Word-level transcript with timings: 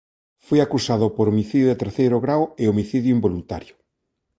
Foi 0.45 0.59
acusado 0.61 1.05
por 1.15 1.25
homicidio 1.27 1.67
de 1.69 1.79
terceiro 1.83 2.17
grao 2.25 2.43
e 2.61 2.63
homicidio 2.67 3.15
involuntario. 3.17 3.75